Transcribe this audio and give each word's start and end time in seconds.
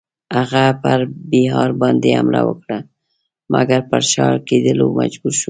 هغه 0.37 0.63
پر 0.83 0.99
بیهار 1.31 1.69
باندی 1.79 2.11
حمله 2.19 2.41
وکړه 2.45 2.77
مګر 3.53 3.81
پر 3.89 4.01
شا 4.11 4.27
کېدلو 4.47 4.85
مجبور 4.99 5.33
شو. 5.37 5.39